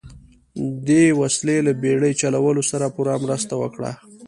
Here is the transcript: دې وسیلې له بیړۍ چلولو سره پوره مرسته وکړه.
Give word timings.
دې 0.87 1.03
وسیلې 1.21 1.57
له 1.67 1.71
بیړۍ 1.81 2.13
چلولو 2.21 2.63
سره 2.71 2.85
پوره 2.95 3.15
مرسته 3.25 3.53
وکړه. 3.61 3.91